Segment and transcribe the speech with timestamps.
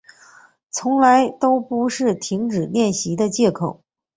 [0.71, 3.83] 从来都不是停止练习的借口